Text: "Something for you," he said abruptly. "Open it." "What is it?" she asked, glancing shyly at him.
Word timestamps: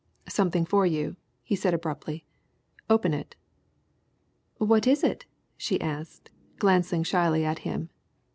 "Something 0.27 0.65
for 0.65 0.83
you," 0.83 1.15
he 1.43 1.55
said 1.55 1.75
abruptly. 1.75 2.25
"Open 2.89 3.13
it." 3.13 3.35
"What 4.57 4.87
is 4.87 5.03
it?" 5.03 5.27
she 5.57 5.79
asked, 5.79 6.31
glancing 6.57 7.03
shyly 7.03 7.45
at 7.45 7.59
him. 7.69 7.91